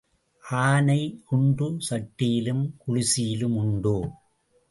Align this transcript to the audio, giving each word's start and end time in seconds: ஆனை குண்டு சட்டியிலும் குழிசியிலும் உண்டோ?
ஆனை 0.43 1.01
குண்டு 1.25 1.67
சட்டியிலும் 1.89 2.63
குழிசியிலும் 2.81 3.55
உண்டோ? 3.55 3.97